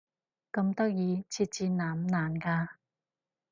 [0.51, 1.23] 咁得意？
[1.29, 2.69] 設置難唔難㗎？